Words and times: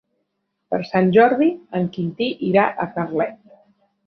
Per 0.73 0.79
Sant 0.91 1.11
Jordi 1.17 1.49
en 1.81 1.85
Quintí 1.99 2.31
irà 2.49 2.65
a 2.71 2.89
Carlet. 2.97 3.39